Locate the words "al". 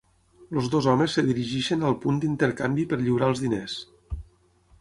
1.91-1.97